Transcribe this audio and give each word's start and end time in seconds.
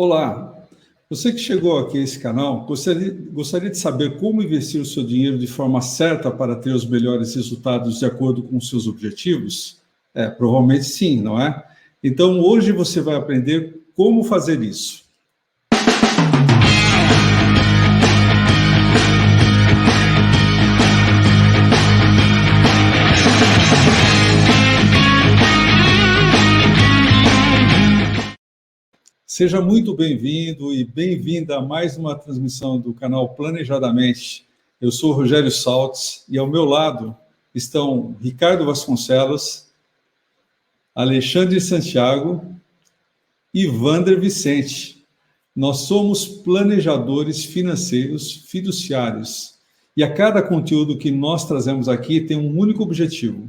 Olá, 0.00 0.54
você 1.10 1.32
que 1.32 1.40
chegou 1.40 1.76
aqui 1.76 1.98
a 1.98 2.00
esse 2.00 2.20
canal, 2.20 2.64
gostaria, 2.66 3.12
gostaria 3.32 3.68
de 3.68 3.78
saber 3.78 4.16
como 4.16 4.40
investir 4.40 4.80
o 4.80 4.86
seu 4.86 5.02
dinheiro 5.02 5.36
de 5.36 5.48
forma 5.48 5.80
certa 5.80 6.30
para 6.30 6.54
ter 6.54 6.70
os 6.70 6.86
melhores 6.86 7.34
resultados 7.34 7.98
de 7.98 8.06
acordo 8.06 8.44
com 8.44 8.58
os 8.58 8.68
seus 8.68 8.86
objetivos? 8.86 9.78
É, 10.14 10.30
provavelmente 10.30 10.84
sim, 10.84 11.20
não 11.20 11.42
é? 11.42 11.64
Então 12.00 12.38
hoje 12.38 12.70
você 12.70 13.00
vai 13.00 13.16
aprender 13.16 13.80
como 13.96 14.22
fazer 14.22 14.62
isso. 14.62 15.02
Seja 29.38 29.60
muito 29.60 29.94
bem-vindo 29.94 30.74
e 30.74 30.82
bem-vinda 30.82 31.58
a 31.58 31.62
mais 31.62 31.96
uma 31.96 32.16
transmissão 32.16 32.76
do 32.76 32.92
canal 32.92 33.36
Planejadamente. 33.36 34.44
Eu 34.80 34.90
sou 34.90 35.12
Rogério 35.12 35.48
Saltes 35.52 36.24
e 36.28 36.36
ao 36.36 36.48
meu 36.48 36.64
lado 36.64 37.16
estão 37.54 38.16
Ricardo 38.20 38.64
Vasconcelos, 38.64 39.68
Alexandre 40.92 41.60
Santiago 41.60 42.52
e 43.54 43.64
Vander 43.68 44.20
Vicente. 44.20 45.06
Nós 45.54 45.82
somos 45.82 46.26
planejadores 46.26 47.44
financeiros 47.44 48.44
fiduciários 48.48 49.60
e 49.96 50.02
a 50.02 50.12
cada 50.12 50.42
conteúdo 50.42 50.98
que 50.98 51.12
nós 51.12 51.46
trazemos 51.46 51.88
aqui 51.88 52.22
tem 52.22 52.36
um 52.36 52.58
único 52.58 52.82
objetivo: 52.82 53.48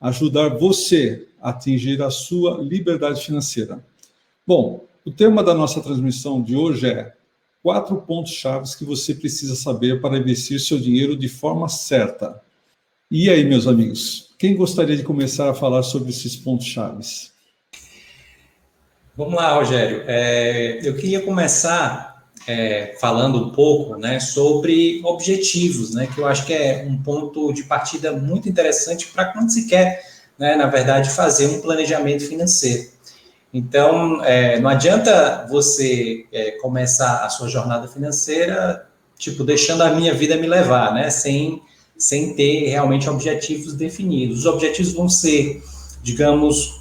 ajudar 0.00 0.58
você 0.58 1.28
a 1.40 1.50
atingir 1.50 2.02
a 2.02 2.10
sua 2.10 2.60
liberdade 2.60 3.24
financeira. 3.24 3.80
Bom, 4.44 4.89
o 5.04 5.10
tema 5.10 5.42
da 5.42 5.54
nossa 5.54 5.80
transmissão 5.80 6.42
de 6.42 6.56
hoje 6.56 6.88
é 6.88 7.12
quatro 7.62 7.96
pontos 7.96 8.32
chaves 8.32 8.74
que 8.74 8.84
você 8.84 9.14
precisa 9.14 9.54
saber 9.54 10.00
para 10.00 10.18
investir 10.18 10.60
seu 10.60 10.78
dinheiro 10.78 11.16
de 11.16 11.28
forma 11.28 11.68
certa. 11.68 12.40
E 13.10 13.28
aí, 13.28 13.44
meus 13.44 13.66
amigos, 13.66 14.34
quem 14.38 14.56
gostaria 14.56 14.96
de 14.96 15.02
começar 15.02 15.50
a 15.50 15.54
falar 15.54 15.82
sobre 15.82 16.10
esses 16.10 16.36
pontos 16.36 16.66
chaves? 16.66 17.32
Vamos 19.16 19.34
lá, 19.34 19.54
Rogério. 19.54 20.04
É, 20.06 20.80
eu 20.82 20.96
queria 20.96 21.20
começar 21.20 22.24
é, 22.46 22.96
falando 23.00 23.44
um 23.44 23.50
pouco 23.50 23.96
né, 23.96 24.20
sobre 24.20 25.00
objetivos, 25.04 25.94
né, 25.94 26.06
que 26.06 26.18
eu 26.18 26.26
acho 26.26 26.46
que 26.46 26.54
é 26.54 26.86
um 26.88 27.02
ponto 27.02 27.52
de 27.52 27.64
partida 27.64 28.12
muito 28.12 28.48
interessante 28.48 29.08
para 29.08 29.26
quando 29.26 29.50
se 29.50 29.68
quer, 29.68 30.02
né, 30.38 30.56
na 30.56 30.66
verdade, 30.66 31.10
fazer 31.10 31.48
um 31.48 31.60
planejamento 31.60 32.26
financeiro. 32.26 32.88
Então, 33.52 34.24
é, 34.24 34.60
não 34.60 34.70
adianta 34.70 35.46
você 35.50 36.24
é, 36.32 36.52
começar 36.52 37.24
a 37.24 37.28
sua 37.28 37.48
jornada 37.48 37.88
financeira, 37.88 38.86
tipo, 39.18 39.42
deixando 39.42 39.82
a 39.82 39.90
minha 39.90 40.14
vida 40.14 40.36
me 40.36 40.46
levar, 40.46 40.94
né? 40.94 41.10
Sem, 41.10 41.60
sem 41.98 42.34
ter 42.34 42.68
realmente 42.68 43.10
objetivos 43.10 43.74
definidos. 43.74 44.40
Os 44.40 44.46
objetivos 44.46 44.92
vão 44.92 45.08
ser, 45.08 45.62
digamos, 46.02 46.80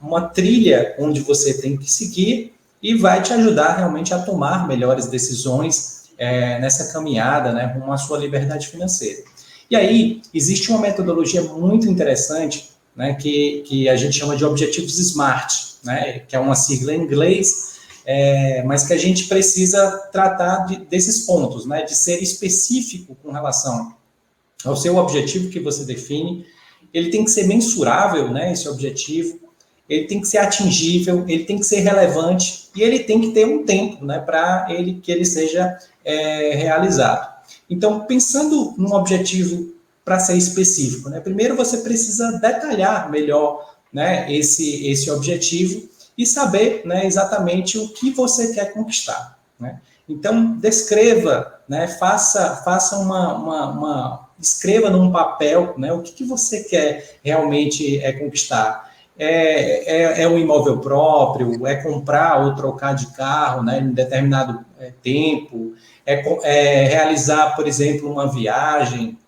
uma 0.00 0.22
trilha 0.22 0.94
onde 0.98 1.20
você 1.20 1.60
tem 1.60 1.76
que 1.76 1.90
seguir 1.90 2.54
e 2.82 2.94
vai 2.94 3.22
te 3.22 3.32
ajudar 3.32 3.76
realmente 3.76 4.12
a 4.12 4.18
tomar 4.18 4.66
melhores 4.66 5.06
decisões 5.06 6.04
é, 6.16 6.58
nessa 6.60 6.92
caminhada, 6.92 7.52
né, 7.52 7.66
rumo 7.66 7.92
à 7.92 7.96
sua 7.96 8.18
liberdade 8.18 8.68
financeira. 8.68 9.22
E 9.70 9.76
aí, 9.76 10.22
existe 10.32 10.70
uma 10.70 10.80
metodologia 10.80 11.42
muito 11.42 11.88
interessante, 11.88 12.70
né, 12.98 13.14
que, 13.14 13.62
que 13.64 13.88
a 13.88 13.96
gente 13.96 14.18
chama 14.18 14.36
de 14.36 14.44
objetivos 14.44 14.98
SMART 14.98 15.68
né, 15.84 16.22
que 16.26 16.34
é 16.34 16.38
uma 16.38 16.54
sigla 16.54 16.94
em 16.94 17.02
inglês, 17.02 17.78
é, 18.04 18.62
mas 18.64 18.86
que 18.86 18.92
a 18.92 18.98
gente 18.98 19.26
precisa 19.26 19.90
tratar 20.12 20.66
de, 20.66 20.76
desses 20.86 21.20
pontos, 21.20 21.66
né, 21.66 21.82
de 21.82 21.96
ser 21.96 22.22
específico 22.22 23.16
com 23.22 23.32
relação 23.32 23.94
ao 24.64 24.76
seu 24.76 24.96
objetivo 24.96 25.50
que 25.50 25.60
você 25.60 25.84
define. 25.84 26.44
Ele 26.92 27.10
tem 27.10 27.24
que 27.24 27.30
ser 27.30 27.46
mensurável, 27.46 28.30
né, 28.30 28.52
esse 28.52 28.68
objetivo, 28.68 29.38
ele 29.88 30.06
tem 30.06 30.20
que 30.20 30.28
ser 30.28 30.38
atingível, 30.38 31.24
ele 31.28 31.44
tem 31.44 31.58
que 31.58 31.64
ser 31.64 31.80
relevante 31.80 32.68
e 32.74 32.82
ele 32.82 33.00
tem 33.00 33.20
que 33.20 33.30
ter 33.30 33.46
um 33.46 33.64
tempo, 33.64 34.04
né, 34.04 34.18
para 34.18 34.66
ele 34.70 35.00
que 35.02 35.12
ele 35.12 35.24
seja 35.24 35.78
é, 36.04 36.54
realizado. 36.54 37.38
Então, 37.70 38.00
pensando 38.00 38.74
num 38.76 38.94
objetivo 38.94 39.74
para 40.08 40.18
ser 40.18 40.38
específico, 40.38 41.10
né, 41.10 41.20
primeiro 41.20 41.54
você 41.54 41.78
precisa 41.78 42.32
detalhar 42.40 43.10
melhor 43.10 43.76
né, 43.92 44.32
esse, 44.32 44.88
esse 44.88 45.10
objetivo 45.10 45.86
e 46.16 46.24
saber 46.24 46.80
né, 46.86 47.04
exatamente 47.04 47.76
o 47.76 47.90
que 47.90 48.10
você 48.10 48.54
quer 48.54 48.72
conquistar. 48.72 49.38
Né? 49.60 49.78
Então, 50.08 50.56
descreva, 50.56 51.60
né, 51.68 51.86
faça, 51.86 52.56
faça 52.64 52.96
uma, 52.96 53.34
uma, 53.34 53.70
uma, 53.70 54.28
escreva 54.40 54.88
num 54.88 55.12
papel 55.12 55.74
né, 55.76 55.92
o 55.92 56.00
que, 56.00 56.12
que 56.12 56.24
você 56.24 56.64
quer 56.64 57.18
realmente 57.22 58.02
é, 58.02 58.10
conquistar. 58.12 58.88
É, 59.18 59.94
é, 59.94 60.22
é, 60.22 60.28
um 60.28 60.38
imóvel 60.38 60.78
próprio, 60.78 61.66
é 61.66 61.74
comprar 61.76 62.46
ou 62.46 62.54
trocar 62.54 62.94
de 62.94 63.08
carro 63.08 63.62
né, 63.62 63.78
em 63.78 63.92
determinado 63.92 64.64
é, 64.80 64.90
tempo, 65.02 65.74
é, 66.06 66.22
é 66.44 66.84
realizar, 66.84 67.54
por 67.54 67.68
exemplo, 67.68 68.10
uma 68.10 68.32
viagem 68.32 69.18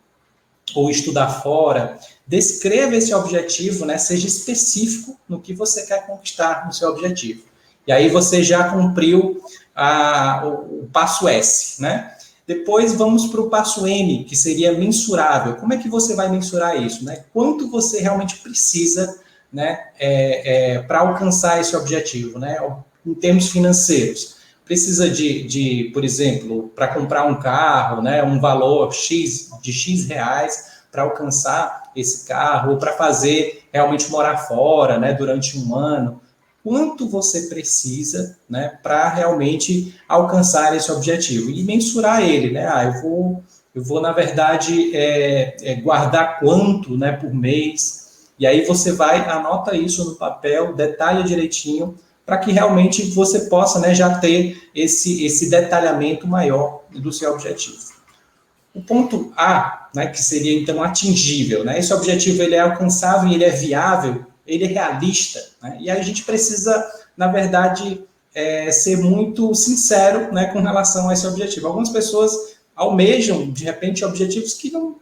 ou 0.75 0.91
estudar 0.91 1.43
fora 1.43 1.99
descreva 2.27 2.95
esse 2.95 3.13
objetivo, 3.13 3.85
né? 3.85 3.99
Seja 3.99 4.27
específico 4.27 5.19
no 5.29 5.41
que 5.41 5.53
você 5.53 5.85
quer 5.85 6.07
conquistar 6.07 6.67
no 6.67 6.73
seu 6.73 6.89
objetivo. 6.91 7.43
E 7.87 7.93
aí 7.93 8.09
você 8.09 8.43
já 8.43 8.71
cumpriu 8.71 9.43
a, 9.75 10.43
o, 10.47 10.83
o 10.83 10.91
passo 10.93 11.27
S, 11.29 11.83
né? 11.83 12.15
Depois 12.47 12.95
vamos 12.95 13.27
para 13.27 13.41
o 13.41 13.49
passo 13.49 13.87
M, 13.87 14.25
que 14.25 14.37
seria 14.37 14.73
mensurável. 14.73 15.57
Como 15.57 15.73
é 15.73 15.77
que 15.77 15.89
você 15.89 16.15
vai 16.15 16.29
mensurar 16.29 16.83
isso? 16.83 17.05
Né? 17.05 17.25
Quanto 17.33 17.71
você 17.71 18.01
realmente 18.01 18.39
precisa 18.39 19.21
né, 19.53 19.87
é, 19.99 20.75
é, 20.75 20.79
para 20.83 21.01
alcançar 21.01 21.61
esse 21.61 21.77
objetivo, 21.77 22.39
né? 22.39 22.59
Em 23.07 23.15
termos 23.15 23.51
financeiros. 23.51 24.40
Precisa 24.71 25.11
de, 25.11 25.43
de 25.43 25.91
por 25.93 26.05
exemplo, 26.05 26.71
para 26.77 26.87
comprar 26.87 27.27
um 27.27 27.41
carro, 27.41 28.01
né, 28.01 28.23
um 28.23 28.39
valor 28.39 28.95
X 28.95 29.51
de 29.61 29.73
X 29.73 30.07
reais 30.07 30.79
para 30.93 31.03
alcançar 31.03 31.91
esse 31.97 32.25
carro, 32.25 32.71
ou 32.71 32.79
para 32.79 32.93
fazer 32.93 33.65
realmente 33.73 34.09
morar 34.13 34.37
fora, 34.37 34.97
né, 34.97 35.13
durante 35.13 35.59
um 35.59 35.75
ano. 35.75 36.21
Quanto 36.63 37.09
você 37.09 37.49
precisa, 37.49 38.39
né, 38.49 38.79
para 38.81 39.09
realmente 39.09 40.01
alcançar 40.09 40.77
esse 40.77 40.93
objetivo 40.93 41.51
e 41.51 41.65
mensurar 41.65 42.23
ele, 42.23 42.53
né? 42.53 42.69
Ah, 42.73 42.85
eu 42.85 43.03
vou, 43.03 43.43
eu 43.75 43.83
vou 43.83 44.01
na 44.01 44.13
verdade 44.13 44.95
é, 44.95 45.57
é, 45.63 45.75
guardar 45.81 46.39
quanto, 46.39 46.97
né, 46.97 47.11
por 47.11 47.35
mês. 47.35 48.29
E 48.39 48.47
aí 48.47 48.65
você 48.65 48.93
vai 48.93 49.29
anota 49.29 49.75
isso 49.75 50.05
no 50.05 50.15
papel, 50.15 50.77
detalha 50.77 51.25
direitinho 51.25 51.97
para 52.25 52.39
que 52.39 52.53
realmente 52.53 53.11
você 53.11 53.41
possa, 53.41 53.79
né, 53.81 53.95
já 53.95 54.19
ter 54.19 54.69
esse 54.75 55.25
esse 55.25 55.51
detalhamento 55.51 56.27
maior 56.27 56.83
do 56.91 57.13
seu 57.13 57.33
objetivo. 57.33 57.79
O 58.75 58.81
ponto 58.83 59.33
A, 59.37 59.89
né, 59.95 60.07
que 60.07 60.23
seria 60.23 60.61
então 60.61 60.83
atingível, 60.83 61.65
né? 61.65 61.79
Esse 61.79 61.93
objetivo 61.93 62.43
ele 62.43 62.55
é 62.55 62.61
alcançável, 62.61 63.31
ele 63.31 63.45
é 63.45 63.51
viável, 63.51 64.25
ele 64.47 64.65
é 64.65 64.69
realista, 64.69 65.41
né? 65.61 65.77
E 65.81 65.91
a 65.91 66.01
gente 66.03 66.23
precisa, 66.23 66.89
na 67.17 67.27
verdade, 67.27 68.05
é, 68.33 68.71
ser 68.71 68.99
muito 68.99 69.53
sincero, 69.55 70.33
né, 70.33 70.47
com 70.47 70.61
relação 70.61 71.09
a 71.09 71.13
esse 71.13 71.27
objetivo. 71.27 71.67
Algumas 71.67 71.89
pessoas 71.89 72.33
almejam 72.77 73.51
de 73.51 73.65
repente 73.65 74.05
objetivos 74.05 74.55
que 74.55 74.71
não 74.71 74.97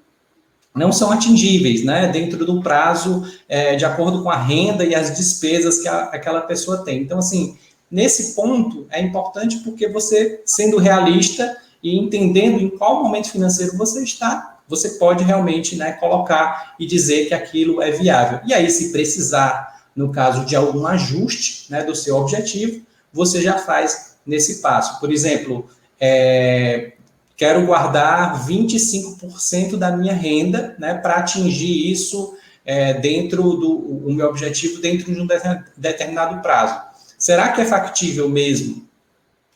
não 0.79 0.93
são 0.93 1.11
atingíveis, 1.11 1.85
né, 1.85 2.07
dentro 2.07 2.47
do 2.47 2.63
prazo, 2.63 3.25
é, 3.49 3.77
de 3.77 3.85
acordo 3.85 4.23
com 4.23 4.31
a 4.31 4.37
renda 4.37 4.85
e 4.85 4.95
as 4.95 5.17
despesas 5.17 5.81
que 5.81 5.89
a, 5.89 6.05
aquela 6.05 6.43
pessoa 6.43 6.85
tem. 6.85 7.03
Então, 7.03 7.19
assim, 7.19 7.59
nesse 7.91 8.35
ponto 8.35 8.87
é 8.91 9.01
importante 9.03 9.59
porque 9.59 9.89
você, 9.89 10.41
sendo 10.47 10.79
realista, 10.79 11.57
e 11.83 11.97
entendendo 11.97 12.61
em 12.61 12.71
qual 12.71 13.03
momento 13.03 13.31
financeiro 13.31 13.77
você 13.77 14.03
está, 14.03 14.59
você 14.69 14.91
pode 14.91 15.25
realmente 15.25 15.77
né, 15.77 15.93
colocar 15.93 16.75
e 16.79 16.87
dizer 16.87 17.27
que 17.27 17.35
aquilo 17.35 17.81
é 17.81 17.91
viável. 17.91 18.41
E 18.47 18.53
aí, 18.53 18.69
se 18.71 18.93
precisar, 18.93 19.83
no 19.95 20.11
caso 20.11 20.45
de 20.45 20.55
algum 20.55 20.87
ajuste 20.87 21.71
né, 21.71 21.83
do 21.83 21.95
seu 21.95 22.17
objetivo, 22.17 22.83
você 23.13 23.41
já 23.41 23.59
faz 23.59 24.17
nesse 24.27 24.61
passo. 24.61 25.01
Por 25.01 25.11
exemplo, 25.11 25.67
é, 25.99 26.93
quero 27.39 27.65
guardar 27.65 28.47
25% 28.47 29.77
da 29.77 29.97
minha 29.97 30.13
renda 30.13 30.75
né, 30.79 30.95
para 30.95 31.15
atingir 31.15 31.91
isso 31.91 32.37
é, 32.67 32.93
dentro 32.93 33.55
do 33.55 33.79
o 34.09 34.13
meu 34.13 34.29
objetivo 34.29 34.83
dentro 34.83 35.15
de 35.15 35.21
um 35.21 35.27
determinado 35.77 36.43
prazo. 36.43 36.79
Será 37.17 37.53
que 37.53 37.61
é 37.61 37.65
factível 37.65 38.29
mesmo 38.29 38.87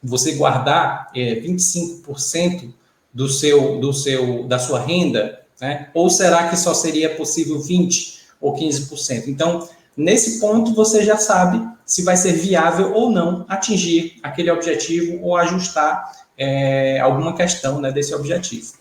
você 0.03 0.33
guardar 0.33 1.11
é, 1.15 1.35
25% 1.41 2.73
do 3.13 3.29
seu, 3.29 3.81
do 3.81 3.93
seu, 3.93 4.45
da 4.45 4.59
sua 4.59 4.81
renda, 4.81 5.43
né? 5.61 5.91
Ou 5.93 6.09
será 6.09 6.49
que 6.49 6.57
só 6.57 6.73
seria 6.73 7.15
possível 7.15 7.61
20 7.61 8.21
ou 8.41 8.55
15%? 8.57 9.29
Então, 9.29 9.69
nesse 9.97 10.41
ponto 10.41 10.75
você 10.75 11.05
já 11.05 11.17
sabe, 11.17 11.67
se 11.85 12.03
vai 12.03 12.17
ser 12.17 12.33
viável 12.33 12.95
ou 12.95 13.11
não 13.11 13.45
atingir 13.49 14.19
aquele 14.23 14.51
objetivo 14.51 15.23
ou 15.23 15.37
ajustar 15.37 16.13
é, 16.39 16.99
alguma 17.01 17.35
questão 17.35 17.81
né, 17.81 17.93
desse 17.93 18.15
objetivo. 18.15 18.73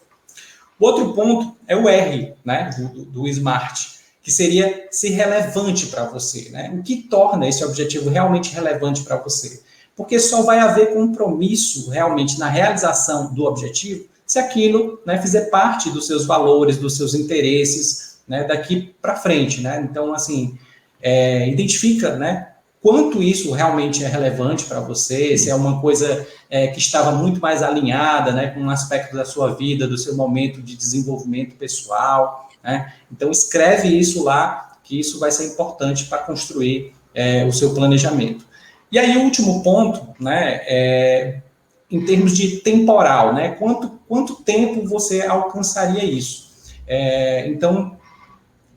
O 0.80 0.86
outro 0.86 1.14
ponto 1.14 1.56
é 1.68 1.76
o 1.76 1.88
R, 1.88 2.34
né, 2.44 2.72
do, 2.78 3.06
do 3.06 3.28
SMART, 3.28 4.02
que 4.24 4.32
seria 4.32 4.88
ser 4.92 5.10
relevante 5.10 5.88
para 5.88 6.06
você, 6.06 6.50
né? 6.50 6.72
O 6.74 6.84
que 6.84 7.04
torna 7.04 7.48
esse 7.48 7.64
objetivo 7.64 8.10
realmente 8.10 8.54
relevante 8.54 9.04
para 9.04 9.18
você? 9.18 9.62
Porque 9.96 10.20
só 10.20 10.44
vai 10.44 10.60
haver 10.60 10.94
compromisso 10.94 11.90
realmente 11.90 12.40
na 12.40 12.48
realização 12.48 13.34
do 13.34 13.46
objetivo 13.46 14.06
se 14.26 14.40
aquilo 14.40 15.02
né, 15.06 15.22
fizer 15.22 15.50
parte 15.50 15.90
dos 15.90 16.08
seus 16.08 16.26
valores, 16.26 16.78
dos 16.78 16.96
seus 16.96 17.14
interesses, 17.14 18.20
né, 18.28 18.46
daqui 18.46 18.96
para 19.02 19.18
frente, 19.18 19.60
né? 19.62 19.86
Então, 19.90 20.14
assim, 20.14 20.58
é, 21.02 21.48
identifica, 21.50 22.16
né, 22.16 22.52
quanto 22.82 23.22
isso 23.22 23.52
realmente 23.52 24.04
é 24.04 24.08
relevante 24.08 24.66
para 24.66 24.80
você, 24.80 25.38
se 25.38 25.50
é 25.50 25.56
uma 25.56 25.80
coisa 25.80 26.28
é, 26.50 26.68
que 26.68 26.80
estava 26.80 27.12
muito 27.12 27.40
mais 27.40 27.62
alinhada 27.62 28.32
né, 28.32 28.48
com 28.48 28.60
um 28.62 28.70
aspecto 28.70 29.16
da 29.16 29.24
sua 29.24 29.54
vida, 29.54 29.88
do 29.88 29.98
seu 29.98 30.16
momento 30.16 30.62
de 30.62 30.76
desenvolvimento 30.76 31.56
pessoal. 31.56 32.50
Né? 32.64 32.92
Então, 33.12 33.30
escreve 33.30 33.88
isso 33.88 34.24
lá, 34.24 34.78
que 34.84 35.00
isso 35.00 35.20
vai 35.20 35.32
ser 35.32 35.54
importante 35.54 36.06
para 36.06 36.18
construir 36.20 36.94
é, 37.14 37.46
o 37.46 37.54
seu 37.54 37.74
planejamento. 37.74 38.46
E 38.92 38.98
aí, 38.98 39.16
o 39.16 39.22
último 39.22 39.62
ponto, 39.62 40.16
né, 40.20 40.62
é, 40.66 41.42
em 41.90 42.04
termos 42.04 42.36
de 42.36 42.58
temporal, 42.58 43.34
né, 43.34 43.50
quanto, 43.50 44.00
quanto 44.08 44.36
tempo 44.38 44.88
você 44.88 45.22
alcançaria 45.22 46.04
isso? 46.04 46.50
É, 46.88 47.48
então, 47.48 47.96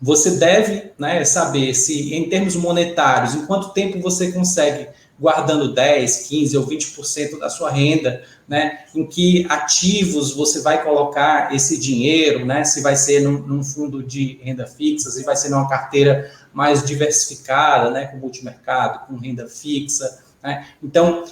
você 0.05 0.33
deve 0.33 0.93
né, 0.99 1.25
saber 1.25 1.73
se, 1.73 2.15
em 2.15 2.29
termos 2.29 2.55
monetários, 2.56 3.35
em 3.35 3.47
quanto 3.47 3.71
tempo 3.71 3.99
você 4.03 4.31
consegue, 4.31 4.89
guardando 5.19 5.73
10, 5.73 6.27
15 6.29 6.59
ou 6.59 6.67
20% 6.67 7.39
da 7.39 7.49
sua 7.49 7.71
renda, 7.71 8.23
né, 8.47 8.81
em 8.95 9.06
que 9.06 9.47
ativos 9.49 10.35
você 10.35 10.61
vai 10.61 10.85
colocar 10.85 11.55
esse 11.55 11.79
dinheiro, 11.79 12.45
né, 12.45 12.65
se 12.65 12.83
vai 12.83 12.97
ser 12.97 13.23
num, 13.23 13.39
num 13.39 13.65
fundo 13.65 14.03
de 14.03 14.39
renda 14.43 14.67
fixa, 14.67 15.11
se 15.11 15.25
vai 15.25 15.37
ser 15.37 15.49
numa 15.49 15.67
carteira 15.71 16.31
mais 16.53 16.85
diversificada, 16.85 17.91
né, 17.91 18.05
com 18.09 18.19
multimercado, 18.19 19.06
com 19.06 19.17
renda 19.17 19.49
fixa. 19.49 20.19
Né? 20.43 20.67
Então, 20.83 21.25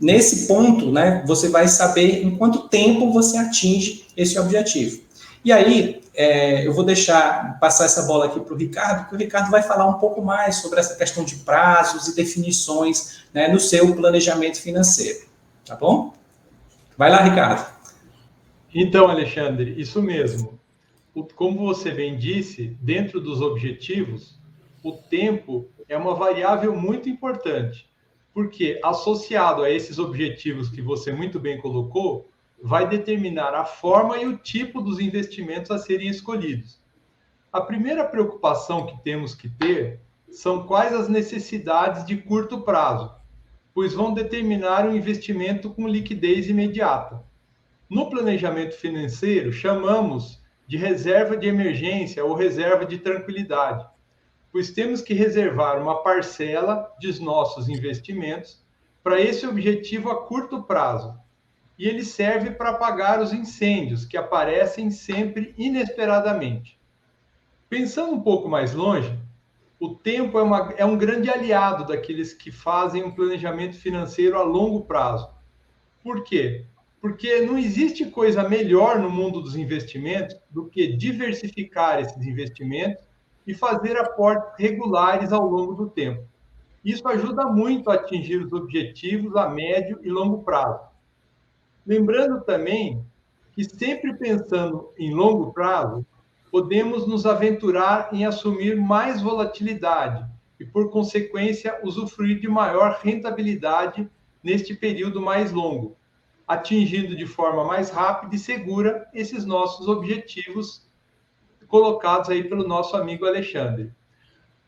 nesse 0.00 0.46
ponto, 0.46 0.92
né, 0.92 1.24
você 1.26 1.48
vai 1.48 1.66
saber 1.66 2.22
em 2.22 2.36
quanto 2.36 2.68
tempo 2.68 3.12
você 3.12 3.38
atinge 3.38 4.06
esse 4.16 4.38
objetivo. 4.38 5.03
E 5.44 5.52
aí, 5.52 6.00
é, 6.14 6.66
eu 6.66 6.72
vou 6.72 6.84
deixar 6.84 7.58
passar 7.58 7.84
essa 7.84 8.04
bola 8.04 8.26
aqui 8.26 8.40
para 8.40 8.54
o 8.54 8.56
Ricardo, 8.56 9.00
porque 9.00 9.16
o 9.16 9.18
Ricardo 9.18 9.50
vai 9.50 9.62
falar 9.62 9.86
um 9.86 9.98
pouco 9.98 10.22
mais 10.22 10.56
sobre 10.56 10.80
essa 10.80 10.96
questão 10.96 11.24
de 11.24 11.36
prazos 11.36 12.08
e 12.08 12.16
definições 12.16 13.24
né, 13.32 13.48
no 13.48 13.60
seu 13.60 13.94
planejamento 13.94 14.60
financeiro. 14.60 15.26
Tá 15.66 15.76
bom? 15.76 16.14
Vai 16.96 17.10
lá, 17.10 17.20
Ricardo. 17.22 17.74
Então, 18.74 19.08
Alexandre, 19.08 19.74
isso 19.78 20.00
mesmo. 20.00 20.58
Como 21.36 21.66
você 21.66 21.90
bem 21.90 22.16
disse, 22.16 22.76
dentro 22.80 23.20
dos 23.20 23.40
objetivos, 23.40 24.38
o 24.82 24.92
tempo 24.92 25.68
é 25.88 25.96
uma 25.96 26.14
variável 26.14 26.74
muito 26.74 27.08
importante, 27.08 27.88
porque 28.32 28.80
associado 28.82 29.62
a 29.62 29.70
esses 29.70 29.98
objetivos 29.98 30.68
que 30.68 30.82
você 30.82 31.12
muito 31.12 31.38
bem 31.38 31.60
colocou, 31.60 32.28
vai 32.66 32.88
determinar 32.88 33.54
a 33.54 33.66
forma 33.66 34.16
e 34.16 34.26
o 34.26 34.38
tipo 34.38 34.80
dos 34.80 34.98
investimentos 34.98 35.70
a 35.70 35.76
serem 35.76 36.08
escolhidos. 36.08 36.80
A 37.52 37.60
primeira 37.60 38.06
preocupação 38.06 38.86
que 38.86 38.96
temos 39.04 39.34
que 39.34 39.50
ter 39.50 40.00
são 40.30 40.66
quais 40.66 40.94
as 40.94 41.06
necessidades 41.06 42.06
de 42.06 42.16
curto 42.16 42.62
prazo, 42.62 43.14
pois 43.74 43.92
vão 43.92 44.14
determinar 44.14 44.88
um 44.88 44.96
investimento 44.96 45.68
com 45.68 45.86
liquidez 45.86 46.48
imediata. 46.48 47.22
No 47.86 48.08
planejamento 48.08 48.74
financeiro, 48.76 49.52
chamamos 49.52 50.42
de 50.66 50.78
reserva 50.78 51.36
de 51.36 51.46
emergência 51.46 52.24
ou 52.24 52.32
reserva 52.34 52.86
de 52.86 52.96
tranquilidade, 52.96 53.86
pois 54.50 54.70
temos 54.70 55.02
que 55.02 55.12
reservar 55.12 55.82
uma 55.82 56.02
parcela 56.02 56.90
dos 56.98 57.20
nossos 57.20 57.68
investimentos 57.68 58.64
para 59.02 59.20
esse 59.20 59.46
objetivo 59.46 60.10
a 60.10 60.24
curto 60.26 60.62
prazo, 60.62 61.22
e 61.78 61.88
ele 61.88 62.04
serve 62.04 62.50
para 62.50 62.70
apagar 62.70 63.20
os 63.20 63.32
incêndios 63.32 64.04
que 64.04 64.16
aparecem 64.16 64.90
sempre 64.90 65.54
inesperadamente. 65.58 66.78
Pensando 67.68 68.12
um 68.12 68.20
pouco 68.20 68.48
mais 68.48 68.74
longe, 68.74 69.18
o 69.80 69.94
tempo 69.94 70.38
é, 70.38 70.42
uma, 70.42 70.72
é 70.76 70.84
um 70.84 70.96
grande 70.96 71.28
aliado 71.28 71.84
daqueles 71.86 72.32
que 72.32 72.52
fazem 72.52 73.02
um 73.02 73.10
planejamento 73.10 73.76
financeiro 73.76 74.38
a 74.38 74.42
longo 74.42 74.84
prazo. 74.84 75.28
Por 76.02 76.22
quê? 76.22 76.64
Porque 77.00 77.40
não 77.40 77.58
existe 77.58 78.06
coisa 78.06 78.48
melhor 78.48 78.98
no 78.98 79.10
mundo 79.10 79.42
dos 79.42 79.56
investimentos 79.56 80.36
do 80.48 80.66
que 80.66 80.96
diversificar 80.96 82.00
esses 82.00 82.24
investimentos 82.24 83.04
e 83.46 83.52
fazer 83.52 83.96
aportes 83.98 84.52
regulares 84.58 85.32
ao 85.32 85.46
longo 85.46 85.74
do 85.74 85.90
tempo. 85.90 86.24
Isso 86.84 87.06
ajuda 87.08 87.46
muito 87.46 87.90
a 87.90 87.94
atingir 87.94 88.36
os 88.36 88.52
objetivos 88.52 89.36
a 89.36 89.48
médio 89.48 89.98
e 90.02 90.08
longo 90.08 90.42
prazo. 90.42 90.93
Lembrando 91.86 92.42
também 92.44 93.04
que, 93.52 93.64
sempre 93.64 94.14
pensando 94.14 94.92
em 94.98 95.14
longo 95.14 95.52
prazo, 95.52 96.04
podemos 96.50 97.06
nos 97.06 97.26
aventurar 97.26 98.08
em 98.12 98.24
assumir 98.24 98.76
mais 98.76 99.20
volatilidade 99.20 100.24
e, 100.58 100.64
por 100.64 100.90
consequência, 100.90 101.78
usufruir 101.82 102.40
de 102.40 102.48
maior 102.48 103.00
rentabilidade 103.02 104.08
neste 104.42 104.74
período 104.74 105.20
mais 105.20 105.52
longo, 105.52 105.96
atingindo 106.46 107.16
de 107.16 107.26
forma 107.26 107.64
mais 107.64 107.90
rápida 107.90 108.34
e 108.34 108.38
segura 108.38 109.06
esses 109.12 109.44
nossos 109.44 109.88
objetivos 109.88 110.88
colocados 111.66 112.30
aí 112.30 112.44
pelo 112.44 112.66
nosso 112.66 112.96
amigo 112.96 113.26
Alexandre. 113.26 113.92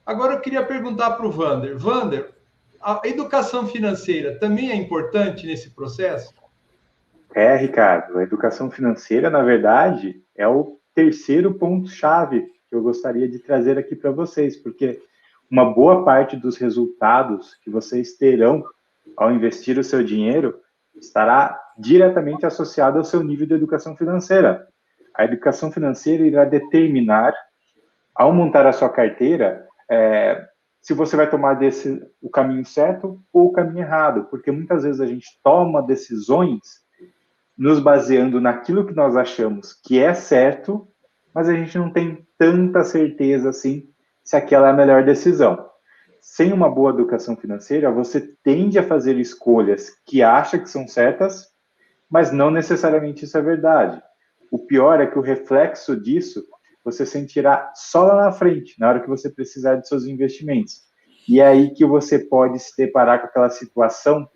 Agora 0.05 0.35
eu 0.35 0.41
queria 0.41 0.65
perguntar 0.65 1.13
para 1.13 1.27
o 1.27 1.31
Vander. 1.31 1.79
Vander, 1.79 2.35
a 2.81 3.01
educação 3.05 3.67
financeira 3.67 4.39
também 4.39 4.71
é 4.71 4.75
importante 4.75 5.47
nesse 5.47 5.71
processo? 5.71 6.35
É, 7.35 7.57
Ricardo, 7.57 8.19
a 8.19 8.23
educação 8.23 8.71
financeira, 8.71 9.29
na 9.29 9.43
verdade, 9.43 10.23
é 10.35 10.47
o 10.49 10.79
terceiro 10.95 11.55
ponto-chave 11.55 12.47
que 12.69 12.75
eu 12.75 12.83
gostaria 12.83 13.29
de 13.29 13.39
trazer 13.39 13.79
aqui 13.79 13.95
para 13.95 14.11
vocês, 14.11 14.57
porque 14.57 15.01
uma 15.51 15.73
boa 15.73 16.05
parte 16.05 16.37
dos 16.37 16.57
resultados 16.57 17.55
que 17.63 17.71
vocês 17.71 18.17
terão 18.17 18.65
ao 19.17 19.31
investir 19.31 19.79
o 19.79 19.85
seu 19.85 20.03
dinheiro 20.03 20.59
estará 20.97 21.61
diretamente 21.79 22.47
associado 22.47 22.99
ao 22.99 23.05
seu 23.05 23.23
nível 23.23 23.47
de 23.47 23.55
educação 23.55 23.97
financeira. 23.97 24.67
A 25.15 25.25
educação 25.25 25.71
financeira 25.71 26.27
irá 26.27 26.45
determinar, 26.45 27.35
ao 28.15 28.33
montar 28.33 28.67
a 28.67 28.73
sua 28.73 28.89
carteira, 28.89 29.67
é, 29.91 30.47
se 30.81 30.95
você 30.95 31.17
vai 31.17 31.29
tomar 31.29 31.55
desse, 31.55 32.03
o 32.23 32.31
caminho 32.31 32.65
certo 32.65 33.21
ou 33.33 33.47
o 33.47 33.53
caminho 33.53 33.81
errado, 33.85 34.27
porque 34.31 34.51
muitas 34.51 34.85
vezes 34.85 35.01
a 35.01 35.07
gente 35.07 35.27
toma 35.43 35.83
decisões 35.83 36.86
nos 37.57 37.81
baseando 37.81 38.41
naquilo 38.41 38.87
que 38.87 38.95
nós 38.95 39.17
achamos 39.17 39.73
que 39.85 39.99
é 39.99 40.13
certo, 40.13 40.87
mas 41.35 41.49
a 41.49 41.55
gente 41.55 41.77
não 41.79 41.91
tem 41.91 42.27
tanta 42.39 42.85
certeza 42.85 43.51
assim 43.51 43.89
se 44.23 44.37
aquela 44.37 44.69
é 44.69 44.71
a 44.71 44.77
melhor 44.77 45.05
decisão. 45.05 45.71
Sem 46.21 46.53
uma 46.53 46.69
boa 46.69 46.91
educação 46.91 47.37
financeira, 47.37 47.91
você 47.91 48.21
tende 48.43 48.79
a 48.79 48.83
fazer 48.83 49.17
escolhas 49.17 49.91
que 50.05 50.23
acha 50.23 50.59
que 50.59 50.69
são 50.69 50.87
certas, 50.89 51.47
mas 52.11 52.33
não 52.33 52.51
necessariamente 52.51 53.25
isso 53.25 53.39
é 53.39 53.43
verdade. 53.43 54.03
O 54.51 54.59
pior 54.59 55.01
é 55.01 55.07
que 55.07 55.19
o 55.19 55.23
reflexo 55.23 55.97
disso 56.01 56.45
você 56.85 57.05
sentirá 57.05 57.73
só 57.75 58.05
lá 58.05 58.25
na 58.25 58.33
frente, 58.33 58.79
na 58.79 58.89
hora 58.89 59.01
que 59.01 59.09
você 59.09 59.29
precisar 59.31 59.77
de 59.77 59.89
seus 59.89 60.05
investimentos. 60.05 60.83
E 61.29 61.41
é 61.41 61.47
aí 61.47 61.75
que 61.75 61.85
você 61.85 62.19
pode 62.19 62.61
se 62.61 62.73
deparar 62.77 63.21
com 63.21 63.27
aquela 63.27 63.51
situação 63.51 64.29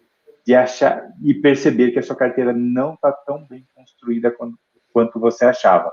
de 0.46 0.54
achar 0.54 1.08
e 1.22 1.34
perceber 1.34 1.90
que 1.90 1.98
a 1.98 2.02
sua 2.02 2.16
carteira 2.16 2.52
não 2.52 2.94
está 2.94 3.12
tão 3.12 3.46
bem 3.46 3.66
construída 3.74 4.30
quanto, 4.30 4.58
quanto 4.92 5.20
você 5.20 5.44
achava. 5.44 5.92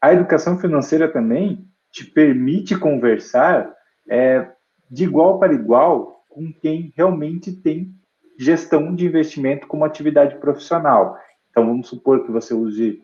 A 0.00 0.12
educação 0.12 0.58
financeira 0.58 1.10
também 1.10 1.66
te 1.90 2.04
permite 2.04 2.78
conversar 2.78 3.72
é, 4.08 4.48
de 4.90 5.04
igual 5.04 5.38
para 5.38 5.52
igual 5.52 6.24
com 6.28 6.52
quem 6.52 6.92
realmente 6.96 7.52
tem 7.52 7.94
gestão 8.38 8.94
de 8.94 9.06
investimento 9.06 9.66
como 9.66 9.84
atividade 9.84 10.36
profissional. 10.38 11.18
Então, 11.50 11.66
vamos 11.66 11.88
supor 11.88 12.24
que 12.24 12.30
você 12.30 12.54
use 12.54 13.02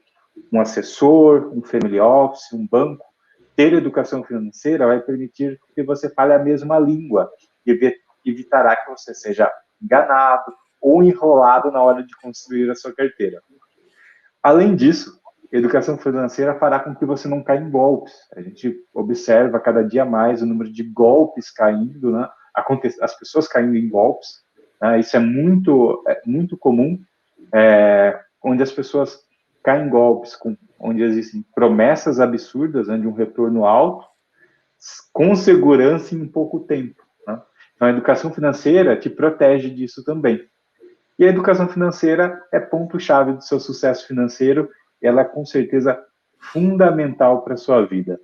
um 0.53 0.61
assessor, 0.61 1.51
um 1.53 1.63
family 1.63 1.99
office, 1.99 2.53
um 2.53 2.67
banco. 2.67 3.05
Ter 3.57 3.73
educação 3.73 4.23
financeira 4.23 4.87
vai 4.87 5.01
permitir 5.01 5.59
que 5.75 5.83
você 5.83 6.09
fale 6.09 6.33
a 6.33 6.39
mesma 6.39 6.79
língua 6.79 7.31
e 7.67 7.99
evitará 8.25 8.77
que 8.77 8.91
você 8.91 9.15
seja 9.15 9.51
enganado 9.83 10.53
ou 10.81 11.03
enrolado 11.03 11.71
na 11.71 11.83
hora 11.83 12.03
de 12.03 12.15
construir 12.21 12.71
a 12.71 12.75
sua 12.75 12.95
carteira. 12.95 13.43
Além 14.43 14.77
disso, 14.77 15.19
educação 15.51 15.97
financeira 15.97 16.55
fará 16.59 16.81
com 16.81 16.95
que 16.95 17.07
você 17.07 17.29
não 17.29 17.43
caia 17.43 17.61
em 17.61 17.71
golpes. 17.71 18.13
A 18.35 18.43
gente 18.43 18.77
observa 18.93 19.61
cada 19.61 19.83
dia 19.83 20.05
mais 20.05 20.43
o 20.43 20.47
número 20.47 20.71
de 20.71 20.83
golpes 20.83 21.51
caindo, 21.51 22.11
né? 22.11 22.29
as 23.01 23.19
pessoas 23.19 23.49
caindo 23.49 23.77
em 23.77 23.89
golpes. 23.89 24.29
Né? 24.81 25.01
Isso 25.01 25.17
é 25.17 25.21
muito, 25.21 26.03
é 26.09 26.21
muito 26.27 26.57
comum, 26.57 27.01
é, 27.53 28.21
onde 28.43 28.63
as 28.63 28.73
pessoas 28.73 29.19
caem 29.63 29.87
em 29.87 29.91
golpes, 29.91 30.37
com, 30.37 30.57
onde 30.79 31.03
existem 31.03 31.45
promessas 31.55 32.21
absurdas 32.21 32.89
né, 32.89 32.99
de 32.99 33.07
um 33.07 33.13
retorno 33.13 33.65
alto, 33.65 34.07
com 35.13 35.35
segurança 35.35 36.15
em 36.15 36.27
pouco 36.27 36.61
tempo. 36.61 37.04
Então, 37.75 37.89
a 37.89 37.91
educação 37.91 38.33
financeira 38.33 38.97
te 38.97 39.11
protege 39.11 39.71
disso 39.71 40.05
também. 40.05 40.47
E 41.19 41.25
a 41.25 41.29
educação 41.29 41.69
financeira 41.69 42.43
é 42.53 42.59
ponto-chave 42.59 43.33
do 43.33 43.43
seu 43.43 43.61
sucesso 43.61 44.07
financeiro, 44.07 44.69
ela 45.01 45.21
é 45.21 45.25
com 45.25 45.45
certeza 45.45 45.99
fundamental 46.53 47.43
para 47.43 47.55
a 47.55 47.59
sua 47.59 47.85
vida. 47.85 48.19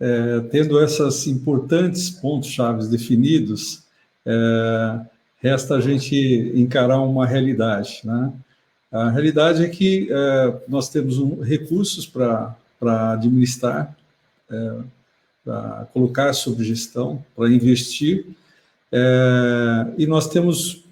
É, 0.00 0.40
tendo 0.50 0.82
esses 0.82 1.26
importantes 1.26 2.10
pontos-chave 2.10 2.86
definidos, 2.88 3.84
é, 4.24 5.00
resta 5.40 5.76
a 5.76 5.80
gente 5.80 6.16
encarar 6.54 7.00
uma 7.00 7.26
realidade. 7.26 8.00
Né? 8.04 8.32
A 8.90 9.10
realidade 9.10 9.64
é 9.64 9.68
que 9.68 10.08
é, 10.10 10.62
nós 10.68 10.88
temos 10.88 11.18
um, 11.18 11.40
recursos 11.40 12.06
para 12.06 12.54
administrar, 13.12 13.96
é, 14.50 14.78
para 15.44 15.88
colocar 15.92 16.32
sob 16.32 16.62
gestão, 16.64 17.24
para 17.34 17.48
investir, 17.48 18.26
é, 18.92 19.86
e 19.98 20.06
nós 20.06 20.28
temos 20.28 20.84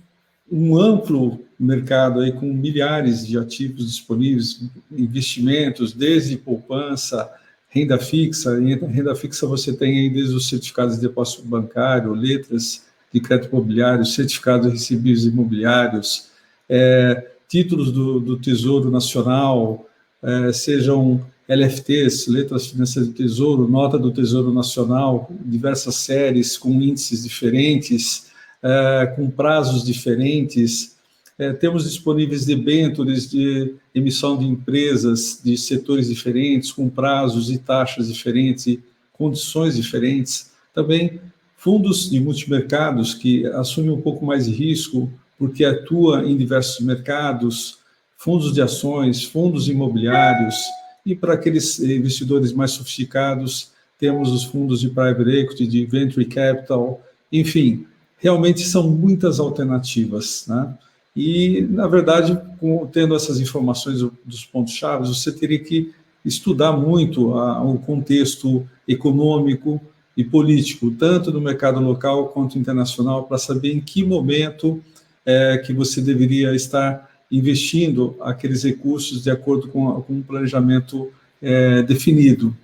um 0.50 0.78
amplo 0.78 1.44
mercado 1.58 2.20
aí 2.20 2.32
com 2.32 2.52
milhares 2.52 3.26
de 3.26 3.38
ativos 3.38 3.86
disponíveis, 3.86 4.62
investimentos, 4.92 5.92
desde 5.92 6.36
poupança, 6.36 7.30
renda 7.68 7.98
fixa. 7.98 8.58
Em 8.60 8.74
renda 8.74 9.14
fixa 9.14 9.46
você 9.46 9.72
tem 9.72 9.98
aí 9.98 10.10
desde 10.10 10.34
os 10.34 10.48
certificados 10.48 10.96
de 10.96 11.02
depósito 11.02 11.42
bancário, 11.42 12.12
letras 12.12 12.84
de 13.12 13.20
crédito 13.20 13.50
imobiliário, 13.50 14.04
certificados 14.04 14.70
recebíveis 14.70 15.24
imobiliários, 15.24 16.28
é, 16.68 17.30
títulos 17.48 17.90
do, 17.90 18.20
do, 18.20 18.36
Tesouro 18.36 18.90
Nacional, 18.90 19.88
é, 20.22 20.52
sejam 20.52 21.24
LFTs, 21.48 22.26
letras 22.26 22.66
financeiras 22.66 23.08
do 23.08 23.14
Tesouro, 23.14 23.68
nota 23.68 23.98
do 23.98 24.10
Tesouro 24.10 24.52
Nacional, 24.52 25.30
diversas 25.44 25.96
séries 25.96 26.58
com 26.58 26.70
índices 26.70 27.22
diferentes, 27.22 28.26
é, 28.62 29.06
com 29.14 29.30
prazos 29.30 29.84
diferentes. 29.84 30.96
É, 31.38 31.52
temos 31.52 31.84
disponíveis 31.84 32.44
debêntures 32.44 33.30
de 33.30 33.74
emissão 33.94 34.36
de 34.36 34.44
empresas 34.44 35.40
de 35.42 35.56
setores 35.56 36.08
diferentes, 36.08 36.72
com 36.72 36.88
prazos 36.88 37.50
e 37.50 37.58
taxas 37.58 38.08
diferentes 38.08 38.66
e 38.66 38.82
condições 39.12 39.76
diferentes. 39.76 40.50
Também 40.74 41.20
fundos 41.56 42.10
de 42.10 42.18
multimercados 42.20 43.14
que 43.14 43.46
assumem 43.46 43.90
um 43.90 44.00
pouco 44.00 44.24
mais 44.24 44.46
de 44.46 44.52
risco, 44.52 45.12
porque 45.38 45.64
atua 45.64 46.24
em 46.24 46.36
diversos 46.36 46.84
mercados, 46.84 47.78
fundos 48.16 48.52
de 48.52 48.62
ações, 48.62 49.24
fundos 49.24 49.68
imobiliários, 49.68 50.56
e 51.06 51.14
para 51.14 51.34
aqueles 51.34 51.78
investidores 51.78 52.52
mais 52.52 52.72
sofisticados, 52.72 53.70
temos 53.96 54.32
os 54.32 54.42
fundos 54.42 54.80
de 54.80 54.88
private 54.90 55.30
equity, 55.30 55.66
de 55.66 55.86
venture 55.86 56.26
capital, 56.26 57.00
enfim, 57.32 57.86
realmente 58.18 58.62
são 58.62 58.90
muitas 58.90 59.38
alternativas, 59.38 60.44
né? 60.48 60.74
E, 61.14 61.66
na 61.70 61.86
verdade, 61.86 62.38
tendo 62.92 63.14
essas 63.14 63.40
informações 63.40 64.00
dos 64.22 64.44
pontos-chave, 64.44 65.08
você 65.08 65.32
teria 65.32 65.58
que 65.58 65.94
estudar 66.22 66.72
muito 66.72 67.30
o 67.30 67.78
contexto 67.78 68.68
econômico 68.86 69.80
e 70.14 70.22
político, 70.24 70.90
tanto 70.90 71.30
no 71.30 71.40
mercado 71.40 71.80
local 71.80 72.28
quanto 72.28 72.58
internacional, 72.58 73.24
para 73.24 73.38
saber 73.38 73.72
em 73.72 73.80
que 73.80 74.04
momento 74.04 74.82
é, 75.24 75.56
que 75.58 75.72
você 75.72 76.02
deveria 76.02 76.54
estar 76.54 77.08
investindo 77.30 78.16
aqueles 78.20 78.62
recursos 78.62 79.22
de 79.22 79.30
acordo 79.30 79.68
com, 79.68 80.00
com 80.02 80.12
um 80.14 80.22
planejamento 80.22 81.10
é, 81.42 81.82
definido. 81.82 82.56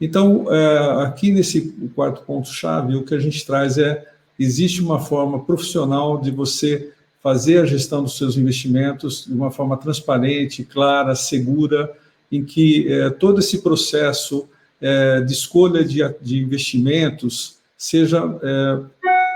Então, 0.00 0.52
é, 0.52 1.04
aqui 1.04 1.30
nesse 1.30 1.74
quarto 1.94 2.22
ponto-chave, 2.22 2.96
o 2.96 3.04
que 3.04 3.14
a 3.14 3.18
gente 3.18 3.44
traz 3.46 3.78
é 3.78 4.04
existe 4.38 4.82
uma 4.82 5.00
forma 5.00 5.42
profissional 5.44 6.20
de 6.20 6.30
você 6.30 6.92
fazer 7.22 7.58
a 7.58 7.66
gestão 7.66 8.02
dos 8.02 8.16
seus 8.16 8.36
investimentos 8.36 9.24
de 9.26 9.32
uma 9.32 9.50
forma 9.50 9.76
transparente, 9.76 10.62
clara, 10.62 11.14
segura, 11.14 11.90
em 12.30 12.44
que 12.44 12.92
é, 12.92 13.10
todo 13.10 13.40
esse 13.40 13.62
processo 13.62 14.48
é, 14.80 15.20
de 15.22 15.32
escolha 15.32 15.82
de, 15.82 16.00
de 16.20 16.38
investimentos 16.38 17.56
seja 17.76 18.22
é, 18.42 18.80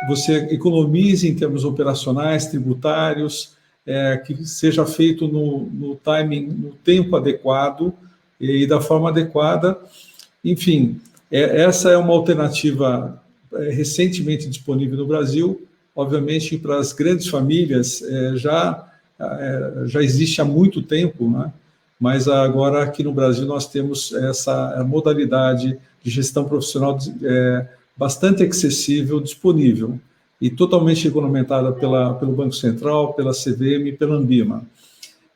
você 0.08 0.48
economize 0.50 1.28
em 1.28 1.34
termos 1.34 1.64
operacionais, 1.64 2.46
tributários, 2.46 3.56
é, 3.86 4.16
que 4.18 4.44
seja 4.46 4.84
feito 4.86 5.26
no, 5.26 5.66
no 5.66 5.96
timing, 5.96 6.46
no 6.46 6.72
tempo 6.72 7.16
adequado 7.16 7.92
e, 8.40 8.62
e 8.62 8.66
da 8.66 8.80
forma 8.80 9.08
adequada. 9.08 9.78
Enfim, 10.44 11.00
é, 11.30 11.62
essa 11.62 11.90
é 11.90 11.96
uma 11.96 12.12
alternativa 12.12 13.22
é, 13.52 13.70
recentemente 13.70 14.48
disponível 14.48 14.98
no 14.98 15.06
Brasil. 15.06 15.66
Obviamente, 15.94 16.56
para 16.56 16.78
as 16.78 16.92
grandes 16.92 17.28
famílias, 17.28 18.02
é, 18.02 18.36
já, 18.36 18.88
é, 19.18 19.72
já 19.86 20.02
existe 20.02 20.40
há 20.40 20.44
muito 20.44 20.82
tempo, 20.82 21.28
né? 21.28 21.52
mas 21.98 22.28
agora 22.28 22.82
aqui 22.82 23.02
no 23.02 23.12
Brasil 23.12 23.44
nós 23.44 23.66
temos 23.66 24.12
essa 24.12 24.82
modalidade 24.84 25.78
de 26.02 26.10
gestão 26.10 26.44
profissional 26.44 26.96
é, 27.22 27.66
bastante 27.96 28.42
acessível, 28.42 29.20
disponível 29.20 30.00
e 30.40 30.50
totalmente 30.50 31.04
regulamentada 31.04 31.72
pela, 31.72 32.14
pelo 32.14 32.32
Banco 32.32 32.54
Central, 32.54 33.14
pela 33.14 33.32
CVM 33.32 33.88
e 33.88 33.92
pela 33.92 34.16
Ambima. 34.16 34.64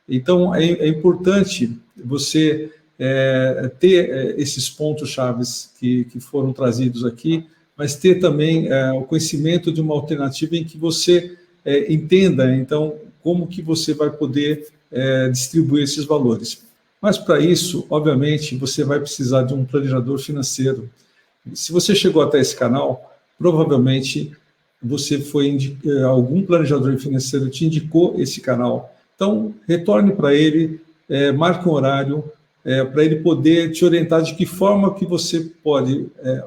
Então, 0.07 0.53
é, 0.53 0.65
é 0.65 0.87
importante 0.87 1.77
você 1.95 2.71
é, 2.97 3.71
ter 3.79 4.09
é, 4.09 4.41
esses 4.41 4.69
pontos 4.69 5.09
chaves 5.09 5.71
que, 5.79 6.05
que 6.05 6.19
foram 6.19 6.53
trazidos 6.53 7.05
aqui 7.05 7.45
mas 7.77 7.95
ter 7.95 8.19
também 8.19 8.67
é, 8.67 8.91
o 8.93 9.03
conhecimento 9.03 9.71
de 9.71 9.81
uma 9.81 9.93
alternativa 9.93 10.55
em 10.55 10.63
que 10.63 10.77
você 10.77 11.37
é, 11.63 11.91
entenda, 11.91 12.55
então, 12.55 12.95
como 13.21 13.47
que 13.47 13.61
você 13.61 13.93
vai 13.93 14.09
poder 14.09 14.67
é, 14.91 15.29
distribuir 15.29 15.83
esses 15.83 16.05
valores. 16.05 16.63
Mas 17.01 17.17
para 17.17 17.39
isso, 17.39 17.85
obviamente, 17.89 18.55
você 18.55 18.83
vai 18.83 18.99
precisar 18.99 19.43
de 19.43 19.53
um 19.53 19.65
planejador 19.65 20.17
financeiro. 20.19 20.89
Se 21.53 21.71
você 21.71 21.93
chegou 21.93 22.21
até 22.21 22.39
esse 22.39 22.55
canal, 22.55 23.13
provavelmente 23.37 24.31
você 24.85 25.19
foi 25.19 25.77
é, 25.85 26.03
algum 26.03 26.41
planejador 26.43 26.97
financeiro 26.97 27.49
te 27.49 27.65
indicou 27.65 28.15
esse 28.19 28.39
canal. 28.39 28.93
Então, 29.15 29.53
retorne 29.67 30.13
para 30.13 30.33
ele, 30.33 30.79
é, 31.09 31.31
marque 31.31 31.67
um 31.67 31.71
horário 31.71 32.23
é, 32.63 32.83
para 32.83 33.03
ele 33.03 33.17
poder 33.17 33.71
te 33.71 33.85
orientar 33.85 34.21
de 34.21 34.35
que 34.35 34.45
forma 34.45 34.93
que 34.93 35.05
você 35.05 35.51
pode 35.63 36.07
é, 36.19 36.43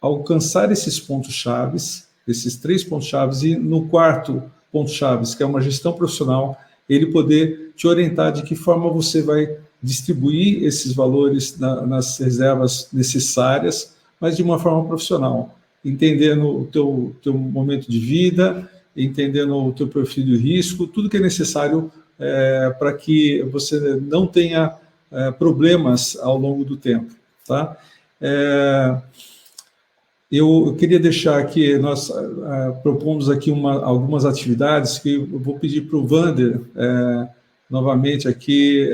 alcançar 0.00 0.70
esses 0.72 0.98
pontos 0.98 1.32
chaves, 1.32 2.08
esses 2.26 2.56
três 2.56 2.82
pontos 2.82 3.06
chaves, 3.08 3.42
e 3.42 3.56
no 3.56 3.88
quarto 3.88 4.42
ponto 4.70 4.90
chaves, 4.90 5.34
que 5.34 5.42
é 5.42 5.46
uma 5.46 5.60
gestão 5.60 5.92
profissional, 5.92 6.58
ele 6.88 7.06
poder 7.06 7.72
te 7.76 7.86
orientar 7.86 8.32
de 8.32 8.42
que 8.42 8.54
forma 8.54 8.90
você 8.90 9.22
vai 9.22 9.56
distribuir 9.82 10.64
esses 10.64 10.92
valores 10.92 11.58
na, 11.58 11.86
nas 11.86 12.18
reservas 12.18 12.88
necessárias, 12.92 13.94
mas 14.20 14.36
de 14.36 14.42
uma 14.42 14.58
forma 14.58 14.86
profissional, 14.86 15.54
entendendo 15.84 16.46
o 16.48 16.66
teu, 16.66 17.14
teu 17.22 17.34
momento 17.34 17.90
de 17.90 17.98
vida, 17.98 18.68
entendendo 18.96 19.56
o 19.56 19.72
teu 19.72 19.88
perfil 19.88 20.24
de 20.24 20.36
risco, 20.36 20.86
tudo 20.86 21.08
que 21.08 21.16
é 21.16 21.20
necessário 21.20 21.90
é, 22.18 22.70
para 22.78 22.92
que 22.92 23.42
você 23.50 23.96
não 24.00 24.26
tenha 24.26 24.74
é, 25.10 25.30
problemas 25.30 26.16
ao 26.20 26.38
longo 26.38 26.64
do 26.64 26.76
tempo, 26.76 27.12
tá? 27.46 27.76
É, 28.20 28.96
eu 30.30 30.74
queria 30.78 30.98
deixar 30.98 31.38
aqui, 31.38 31.76
nós 31.76 32.08
uh, 32.08 32.80
propomos 32.82 33.28
aqui 33.28 33.50
uma, 33.50 33.84
algumas 33.84 34.24
atividades 34.24 34.98
que 34.98 35.16
eu 35.16 35.38
vou 35.38 35.58
pedir 35.58 35.82
para 35.82 35.98
o 35.98 36.06
Wander, 36.10 36.56
uh, 36.56 37.28
novamente 37.68 38.26
aqui. 38.26 38.90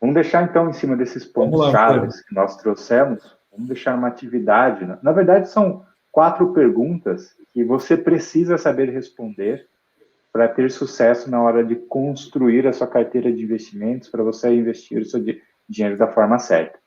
Vamos 0.00 0.14
deixar 0.14 0.42
então 0.42 0.68
em 0.68 0.72
cima 0.72 0.96
desses 0.96 1.24
pontos 1.24 1.70
chaves 1.70 2.22
que 2.22 2.34
nós 2.34 2.56
trouxemos, 2.56 3.22
vamos 3.60 3.68
deixar 3.68 3.94
uma 3.96 4.08
atividade. 4.08 4.86
Né? 4.86 4.98
Na 5.02 5.12
verdade, 5.12 5.50
são 5.50 5.84
quatro 6.10 6.52
perguntas 6.52 7.34
que 7.52 7.62
você 7.62 7.96
precisa 7.96 8.56
saber 8.56 8.88
responder 8.90 9.66
para 10.32 10.48
ter 10.48 10.70
sucesso 10.70 11.30
na 11.30 11.42
hora 11.42 11.64
de 11.64 11.74
construir 11.74 12.66
a 12.66 12.72
sua 12.72 12.86
carteira 12.86 13.32
de 13.32 13.42
investimentos, 13.42 14.08
para 14.08 14.22
você 14.22 14.54
investir 14.54 15.02
o 15.02 15.04
seu 15.04 15.20
dinheiro 15.68 15.98
da 15.98 16.06
forma 16.06 16.38
certa. 16.38 16.78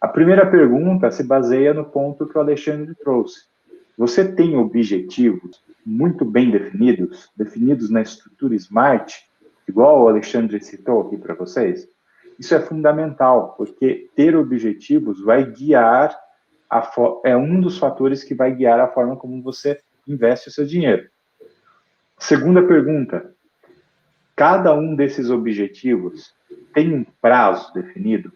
A 0.00 0.08
primeira 0.08 0.46
pergunta 0.46 1.10
se 1.10 1.24
baseia 1.24 1.74
no 1.74 1.84
ponto 1.84 2.26
que 2.26 2.38
o 2.38 2.40
Alexandre 2.40 2.94
trouxe. 2.94 3.46
Você 3.98 4.30
tem 4.32 4.56
objetivos 4.56 5.62
muito 5.84 6.24
bem 6.24 6.50
definidos, 6.50 7.28
definidos 7.36 7.90
na 7.90 8.02
estrutura 8.02 8.54
SMART, 8.54 9.14
igual 9.68 10.04
o 10.04 10.08
Alexandre 10.08 10.60
citou 10.62 11.00
aqui 11.00 11.16
para 11.16 11.34
vocês? 11.34 11.88
Isso 12.38 12.54
é 12.54 12.60
fundamental, 12.60 13.54
porque 13.56 14.10
ter 14.14 14.36
objetivos 14.36 15.22
vai 15.22 15.44
guiar 15.44 16.16
é 17.24 17.36
um 17.36 17.60
dos 17.60 17.78
fatores 17.78 18.24
que 18.24 18.34
vai 18.34 18.52
guiar 18.52 18.80
a 18.80 18.88
forma 18.88 19.16
como 19.16 19.42
você 19.42 19.80
investe 20.06 20.48
o 20.48 20.52
seu 20.52 20.66
dinheiro. 20.66 21.08
Segunda 22.18 22.62
pergunta: 22.66 23.32
cada 24.34 24.74
um 24.74 24.94
desses 24.94 25.30
objetivos 25.30 26.34
tem 26.74 26.92
um 26.92 27.04
prazo 27.20 27.72
definido? 27.72 28.32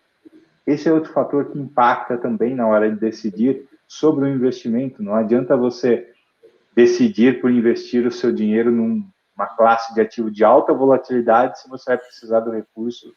Esse 0.67 0.89
é 0.89 0.93
outro 0.93 1.13
fator 1.13 1.51
que 1.51 1.59
impacta 1.59 2.17
também 2.17 2.55
na 2.55 2.67
hora 2.67 2.91
de 2.91 2.99
decidir 2.99 3.69
sobre 3.89 4.25
o 4.25 4.29
investimento. 4.29 5.03
Não 5.03 5.15
adianta 5.15 5.57
você 5.57 6.09
decidir 6.75 7.41
por 7.41 7.51
investir 7.51 8.07
o 8.07 8.13
seu 8.13 8.33
dinheiro 8.33 8.71
numa 8.71 9.47
classe 9.57 9.93
de 9.93 10.01
ativo 10.01 10.31
de 10.31 10.45
alta 10.45 10.73
volatilidade 10.73 11.61
se 11.61 11.69
você 11.69 11.91
vai 11.91 11.99
precisar 11.99 12.41
do 12.41 12.53
recurso 12.53 13.13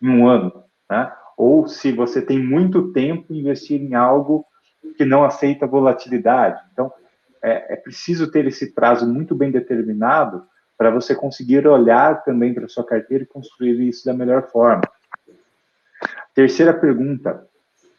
em 0.00 0.08
um 0.08 0.28
ano, 0.28 0.64
né? 0.90 1.12
Ou 1.36 1.68
se 1.68 1.92
você 1.92 2.20
tem 2.20 2.38
muito 2.38 2.92
tempo 2.92 3.32
investir 3.32 3.80
em 3.80 3.94
algo 3.94 4.44
que 4.96 5.04
não 5.04 5.24
aceita 5.24 5.66
volatilidade. 5.66 6.60
Então, 6.72 6.92
é, 7.42 7.74
é 7.74 7.76
preciso 7.76 8.30
ter 8.30 8.46
esse 8.46 8.72
prazo 8.72 9.06
muito 9.06 9.34
bem 9.34 9.50
determinado 9.50 10.44
para 10.76 10.90
você 10.90 11.14
conseguir 11.14 11.66
olhar 11.66 12.22
também 12.24 12.54
para 12.54 12.68
sua 12.68 12.84
carteira 12.84 13.24
e 13.24 13.26
construir 13.26 13.80
isso 13.88 14.04
da 14.04 14.12
melhor 14.12 14.48
forma. 14.50 14.82
Terceira 16.34 16.72
pergunta: 16.72 17.46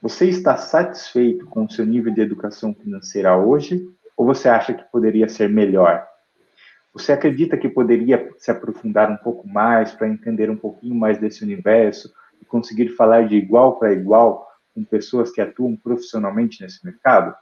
você 0.01 0.25
está 0.29 0.56
satisfeito 0.56 1.46
com 1.46 1.65
o 1.65 1.70
seu 1.70 1.86
nível 1.86 2.13
de 2.13 2.22
educação 2.22 2.74
financeira 2.74 3.38
hoje 3.38 3.86
ou 4.15 4.25
você 4.25 4.50
acha 4.50 4.74
que 4.74 4.84
poderia 4.91 5.29
ser 5.29 5.50
melhor? 5.50 6.08
Você 6.93 7.12
acredita 7.12 7.58
que 7.58 7.69
poderia 7.69 8.31
se 8.38 8.50
aprofundar 8.50 9.12
um 9.12 9.17
pouco 9.17 9.48
mais 9.48 9.91
para 9.91 10.08
entender 10.08 10.50
um 10.50 10.58
pouquinho 10.58 10.96
mais 10.96 11.19
desse 11.19 11.43
universo 11.43 12.12
e 12.41 12.46
conseguir 12.46 12.89
falar 12.89 13.27
de 13.27 13.36
igual 13.36 13.77
para 13.77 13.93
igual 13.93 14.48
com 14.74 14.84
pessoas 14.84 15.31
que 15.31 15.41
atuam 15.41 15.75
profissionalmente 15.75 16.62
nesse 16.62 16.84
mercado? 16.84 17.36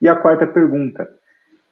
E 0.00 0.08
a 0.08 0.16
quarta 0.16 0.46
pergunta: 0.46 1.08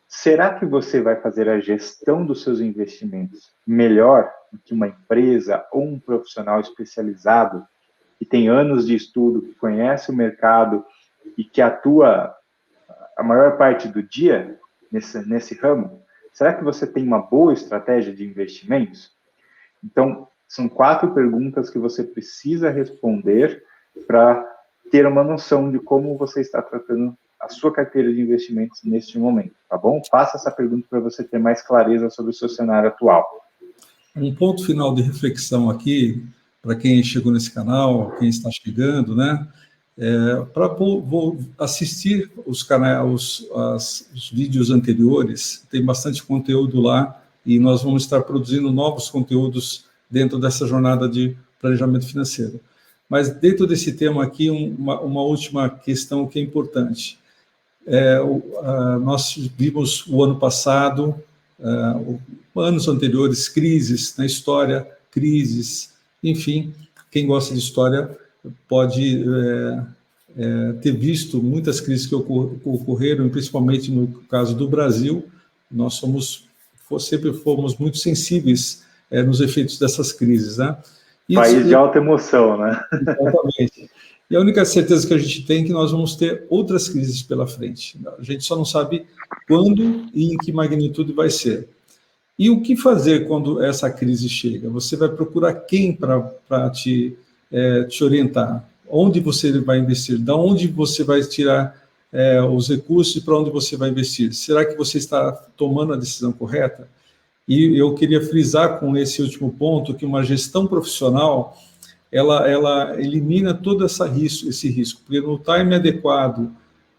será 0.07 0.55
que 0.55 0.65
você 0.65 1.01
vai 1.01 1.17
fazer 1.21 1.49
a 1.49 1.61
gestão 1.61 2.25
dos 2.25 2.43
seus 2.43 2.61
investimentos 2.61 3.53
melhor 3.67 4.31
do 4.53 4.59
que 4.59 4.73
uma 4.73 4.89
empresa 4.89 5.65
ou 5.73 5.83
um 5.83 5.99
profissional 5.99 6.61
especializado 6.61 7.67
que 8.19 8.25
tem 8.25 8.49
anos 8.49 8.87
de 8.87 8.95
estudo, 8.95 9.43
que 9.43 9.55
conhece 9.57 10.11
o 10.11 10.15
mercado 10.15 10.85
e 11.37 11.43
que 11.43 11.61
atua 11.61 12.33
a 13.17 13.23
maior 13.23 13.57
parte 13.57 13.89
do 13.89 14.03
dia 14.03 14.59
nesse, 14.91 15.29
nesse 15.29 15.55
ramo? 15.57 16.04
Será 16.35 16.53
que 16.53 16.65
você 16.65 16.85
tem 16.85 17.07
uma 17.07 17.23
boa 17.23 17.53
estratégia 17.53 18.13
de 18.13 18.25
investimentos? 18.25 19.13
Então, 19.83 20.27
são 20.49 20.69
quatro 20.69 21.15
perguntas 21.15 21.71
que 21.71 21.79
você 21.79 22.03
precisa 22.03 22.71
responder 22.71 23.63
para 24.07 24.45
ter 24.91 25.07
uma 25.07 25.23
noção 25.23 25.71
de 25.71 25.79
como 25.79 26.19
você 26.19 26.41
está 26.41 26.61
tratando 26.61 27.17
a 27.41 27.49
sua 27.49 27.73
carteira 27.73 28.13
de 28.13 28.21
investimentos 28.21 28.83
neste 28.83 29.19
momento, 29.19 29.55
tá 29.69 29.79
bom? 29.79 30.03
Faça 30.11 30.37
essa 30.37 30.51
pergunta 30.51 30.87
para 30.91 30.99
você 30.99 31.23
ter 31.23 31.39
mais 31.39 31.63
clareza 31.63 32.11
sobre 32.11 32.31
o 32.31 32.35
seu 32.35 32.49
cenário 32.49 32.89
atual. 32.89 33.25
Um 34.17 34.35
ponto 34.35 34.65
final 34.65 34.93
de 34.95 35.03
reflexão 35.03 35.71
aqui, 35.71 36.25
para 36.61 36.75
quem 36.75 37.03
chegou 37.03 37.33
nesse 37.33 37.53
canal, 37.53 38.13
quem 38.19 38.29
está 38.29 38.51
chegando, 38.51 39.15
né? 39.15 39.47
É, 39.97 40.45
para 40.53 40.77
assistir 41.59 42.31
os 42.45 42.65
canais, 42.65 43.07
os, 43.07 43.51
as, 43.55 44.11
os 44.13 44.31
vídeos 44.31 44.71
anteriores, 44.71 45.65
tem 45.71 45.85
bastante 45.85 46.23
conteúdo 46.23 46.81
lá 46.81 47.23
e 47.47 47.61
nós 47.61 47.83
vamos 47.83 48.03
estar 48.03 48.23
produzindo 48.23 48.73
novos 48.73 49.09
conteúdos 49.09 49.85
dentro 50.11 50.39
dessa 50.39 50.67
jornada 50.67 51.09
de 51.09 51.37
planejamento 51.61 52.07
financeiro. 52.07 52.61
Mas 53.09 53.31
dentro 53.31 53.67
desse 53.67 53.93
tema 53.93 54.25
aqui, 54.25 54.51
uma, 54.51 55.01
uma 55.01 55.23
última 55.23 55.71
questão 55.71 56.27
que 56.27 56.39
é 56.39 56.43
importante. 56.43 57.19
É, 57.87 58.19
nós 59.01 59.37
vimos 59.57 60.05
o 60.09 60.25
ano 60.25 60.39
passado, 60.39 61.15
o, 62.55 62.61
anos 62.61 62.89
anteriores, 62.89 63.49
crises 63.49 64.17
na 64.17 64.27
história, 64.27 64.89
crises, 65.11 65.93
enfim, 66.23 66.75
quem 67.11 67.27
gosta 67.27 67.53
de 67.53 67.61
história 67.61 68.19
pode 68.69 69.23
é, 69.23 69.83
é, 70.37 70.73
ter 70.75 70.93
visto 70.93 71.43
muitas 71.43 71.81
crises 71.81 72.07
que 72.07 72.15
ocorreram, 72.15 73.29
principalmente 73.29 73.91
no 73.91 74.09
caso 74.31 74.55
do 74.55 74.69
Brasil. 74.69 75.25
Nós 75.71 75.95
somos, 75.95 76.49
sempre 77.01 77.33
fomos 77.33 77.77
muito 77.77 77.99
sensíveis 77.99 78.85
é, 79.11 79.23
nos 79.23 79.41
efeitos 79.41 79.79
dessas 79.79 80.13
crises, 80.13 80.59
né? 80.59 80.77
Isso, 81.29 81.41
País 81.41 81.65
de 81.65 81.75
alta 81.75 81.99
emoção, 81.99 82.59
né? 82.59 82.81
Exatamente. 82.93 83.91
E 84.31 84.37
a 84.37 84.41
única 84.41 84.65
certeza 84.65 85.07
que 85.07 85.15
a 85.15 85.19
gente 85.19 85.45
tem 85.45 85.63
é 85.63 85.67
que 85.67 85.73
nós 85.73 85.93
vamos 85.93 86.17
ter 86.17 86.47
outras 86.49 86.89
crises 86.89 87.23
pela 87.23 87.47
frente. 87.47 87.99
A 88.19 88.23
gente 88.23 88.45
só 88.45 88.57
não 88.57 88.65
sabe 88.65 89.07
quando 89.47 90.07
e 90.13 90.33
em 90.33 90.37
que 90.39 90.53
magnitude 90.53 91.13
vai 91.13 91.31
ser. 91.31 91.69
E 92.39 92.51
o 92.51 92.63
que 92.63 92.77
fazer 92.77 93.29
quando 93.29 93.63
essa 93.63 93.91
crise 93.91 94.29
chega? 94.29 94.69
Você 94.71 94.97
vai 94.97 95.09
procurar 95.09 95.55
quem 95.55 95.93
para 95.93 96.71
te, 96.71 97.17
é, 97.51 97.85
te 97.85 98.03
orientar? 98.03 98.65
Onde 98.89 99.21
você 99.21 99.59
vai 99.61 99.79
investir? 99.79 100.19
Da 100.19 100.37
onde 100.37 100.69
você 100.69 101.03
vai 101.05 101.23
tirar 101.23 101.77
é, 102.13 102.41
os 102.43 102.69
recursos 102.69 103.17
e 103.17 103.21
para 103.21 103.39
onde 103.39 103.51
você 103.51 103.77
vai 103.77 103.91
investir? 103.91 104.33
Será 104.33 104.65
que 104.65 104.77
você 104.77 104.99
está 104.99 105.33
tomando 105.57 105.93
a 105.93 105.97
decisão 105.97 106.33
correta? 106.33 106.89
E 107.47 107.79
eu 107.79 107.95
queria 107.95 108.25
frisar 108.25 108.79
com 108.79 108.97
esse 108.97 109.21
último 109.21 109.53
ponto 109.53 109.95
que 109.95 110.07
uma 110.07 110.23
gestão 110.23 110.67
profissional 110.67 111.59
ela, 112.15 112.49
ela 112.49 113.01
elimina 113.01 113.53
todo 113.53 113.85
essa 113.85 114.07
risco, 114.07 114.49
esse 114.49 114.71
risco, 114.71 115.03
porque 115.05 115.21
no 115.21 115.37
time 115.37 115.75
adequado, 115.75 116.49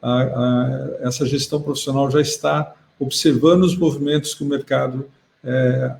a, 0.02 0.22
a, 0.22 0.90
essa 1.00 1.26
gestão 1.26 1.62
profissional 1.62 2.12
já 2.12 2.20
está 2.20 2.76
observando 3.00 3.64
os 3.64 3.78
movimentos 3.78 4.34
que 4.34 4.44
o 4.44 4.48
mercado 4.48 5.08
é, 5.42 5.96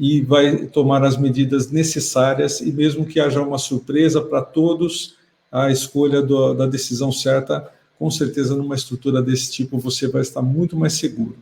e 0.00 0.22
vai 0.22 0.64
tomar 0.64 1.04
as 1.04 1.18
medidas 1.18 1.70
necessárias, 1.70 2.62
e 2.62 2.72
mesmo 2.72 3.04
que 3.04 3.20
haja 3.20 3.42
uma 3.42 3.58
surpresa 3.58 4.22
para 4.22 4.40
todos, 4.40 5.14
a 5.52 5.70
escolha 5.70 6.22
do, 6.22 6.54
da 6.54 6.66
decisão 6.66 7.12
certa, 7.12 7.70
com 7.98 8.10
certeza 8.10 8.56
numa 8.56 8.74
estrutura 8.74 9.20
desse 9.20 9.52
tipo 9.52 9.78
você 9.78 10.08
vai 10.08 10.22
estar 10.22 10.40
muito 10.40 10.74
mais 10.74 10.94
seguro. 10.94 11.36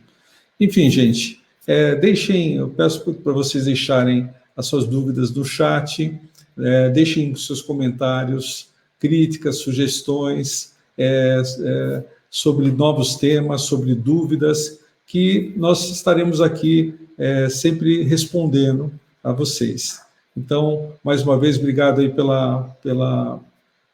Enfim, 0.59 0.89
gente, 0.89 1.39
é, 1.65 1.95
deixem, 1.95 2.55
eu 2.55 2.67
peço 2.67 3.13
para 3.13 3.31
vocês 3.31 3.63
deixarem 3.63 4.29
as 4.57 4.65
suas 4.65 4.85
dúvidas 4.85 5.31
no 5.31 5.45
chat, 5.45 6.19
é, 6.57 6.89
deixem 6.89 7.33
seus 7.35 7.61
comentários, 7.61 8.67
críticas, 8.99 9.59
sugestões 9.59 10.73
é, 10.97 11.41
é, 11.61 12.03
sobre 12.29 12.69
novos 12.71 13.15
temas, 13.15 13.61
sobre 13.61 13.95
dúvidas, 13.95 14.81
que 15.09 15.55
nós 15.57 15.89
estaremos 15.89 16.39
aqui 16.39 16.95
é, 17.17 17.49
sempre 17.49 18.03
respondendo 18.03 18.91
a 19.23 19.33
vocês. 19.33 20.05
Então, 20.37 20.93
mais 21.03 21.23
uma 21.23 21.37
vez, 21.37 21.57
obrigado 21.57 21.99
aí 21.99 22.09
pela, 22.09 22.69
pela 22.83 23.39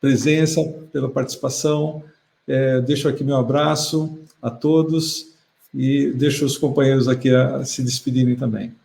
presença, 0.02 0.62
pela 0.92 1.10
participação. 1.10 2.04
É, 2.46 2.82
deixo 2.82 3.08
aqui 3.08 3.24
meu 3.24 3.38
abraço 3.38 4.20
a 4.42 4.52
todos 4.52 5.34
e 5.74 6.12
deixo 6.12 6.46
os 6.46 6.58
companheiros 6.58 7.08
aqui 7.08 7.34
a, 7.34 7.56
a 7.56 7.66
se 7.66 7.82
despedirem 7.82 8.36
também. 8.36 8.76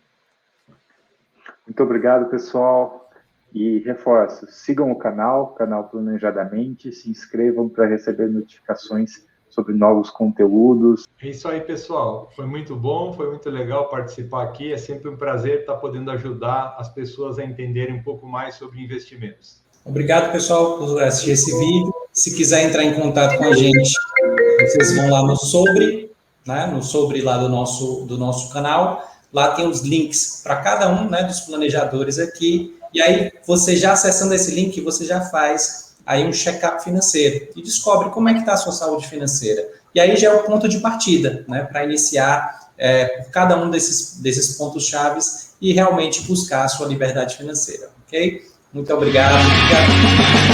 Muito 1.67 1.83
obrigado, 1.83 2.29
pessoal. 2.29 3.09
E 3.53 3.79
reforço, 3.79 4.47
sigam 4.49 4.89
o 4.89 4.95
canal, 4.95 5.47
canal 5.47 5.89
Planejadamente, 5.89 6.93
se 6.93 7.09
inscrevam 7.09 7.67
para 7.67 7.87
receber 7.87 8.29
notificações 8.29 9.29
sobre 9.51 9.73
novos 9.73 10.09
conteúdos. 10.09 11.07
É 11.21 11.27
isso 11.27 11.47
aí, 11.47 11.61
pessoal. 11.61 12.31
Foi 12.35 12.45
muito 12.45 12.75
bom, 12.75 13.13
foi 13.13 13.29
muito 13.29 13.49
legal 13.49 13.89
participar 13.89 14.43
aqui. 14.43 14.73
É 14.73 14.77
sempre 14.77 15.09
um 15.09 15.15
prazer 15.15 15.59
estar 15.59 15.75
podendo 15.75 16.09
ajudar 16.11 16.75
as 16.79 16.89
pessoas 16.89 17.37
a 17.37 17.45
entenderem 17.45 17.95
um 17.95 18.03
pouco 18.03 18.25
mais 18.25 18.55
sobre 18.55 18.81
investimentos. 18.81 19.61
Obrigado, 19.85 20.31
pessoal, 20.31 20.77
por 20.77 21.01
assistir 21.03 21.31
esse 21.31 21.51
vídeo. 21.59 21.93
Se 22.11 22.35
quiser 22.35 22.67
entrar 22.67 22.83
em 22.83 22.93
contato 22.93 23.37
com 23.37 23.45
a 23.45 23.55
gente, 23.55 23.93
vocês 24.59 24.95
vão 24.95 25.09
lá 25.09 25.23
no 25.23 25.35
sobre 25.35 26.11
né, 26.45 26.67
no 26.67 26.81
sobre 26.83 27.21
lá 27.21 27.37
do 27.37 27.49
nosso, 27.49 28.05
do 28.05 28.17
nosso 28.17 28.51
canal. 28.51 29.07
Lá 29.31 29.55
tem 29.55 29.67
os 29.67 29.81
links 29.81 30.41
para 30.43 30.57
cada 30.57 30.89
um 30.89 31.09
né, 31.09 31.23
dos 31.23 31.41
planejadores 31.41 32.19
aqui. 32.19 32.77
E 32.93 33.01
aí, 33.01 33.31
você 33.47 33.77
já 33.77 33.93
acessando 33.93 34.33
esse 34.33 34.53
link, 34.53 34.81
você 34.81 35.05
já 35.05 35.21
faz 35.21 35.90
aí 36.11 36.27
um 36.27 36.33
check-up 36.33 36.83
financeiro 36.83 37.47
e 37.55 37.61
descobre 37.61 38.09
como 38.09 38.27
é 38.27 38.33
que 38.33 38.41
está 38.41 38.53
a 38.53 38.57
sua 38.57 38.73
saúde 38.73 39.07
financeira. 39.07 39.65
E 39.95 39.99
aí 39.99 40.15
já 40.17 40.29
é 40.29 40.33
o 40.33 40.43
ponto 40.43 40.67
de 40.67 40.79
partida, 40.79 41.45
né, 41.47 41.63
para 41.63 41.85
iniciar 41.85 42.69
é, 42.77 43.25
cada 43.31 43.55
um 43.57 43.69
desses, 43.69 44.19
desses 44.19 44.57
pontos 44.57 44.85
chaves 44.85 45.51
e 45.61 45.71
realmente 45.71 46.23
buscar 46.23 46.65
a 46.65 46.67
sua 46.67 46.87
liberdade 46.87 47.37
financeira, 47.37 47.89
ok? 48.05 48.45
Muito 48.73 48.93
obrigado. 48.93 49.35
obrigado. 49.35 50.50